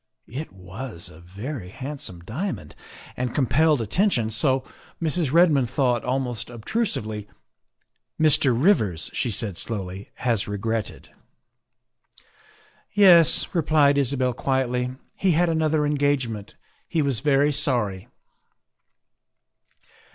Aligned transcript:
It 0.33 0.51
was 0.51 1.09
a 1.09 1.19
very 1.19 1.69
handsome 1.69 2.21
dia 2.21 2.51
mond, 2.51 2.73
and 3.15 3.35
compelled 3.35 3.81
attention, 3.81 4.31
so 4.31 4.63
Mrs. 4.99 5.31
Redmond 5.31 5.69
thought, 5.69 6.03
almost 6.03 6.49
obtrusively." 6.49 7.27
Mr. 8.19 8.47
Rivers," 8.59 9.11
she 9.13 9.29
said 9.29 9.59
slowly," 9.59 10.09
has 10.25 10.47
regretted."" 10.47 11.09
Yes," 12.93 13.53
replied 13.53 13.99
Isabel 13.99 14.33
quietly," 14.33 14.95
he 15.23 15.33
had 15.33 15.49
another 15.49 15.85
en 15.85 15.99
gagement. 15.99 16.55
He 16.87 17.03
was 17.03 17.19
very 17.19 17.51
sorry." 17.51 18.07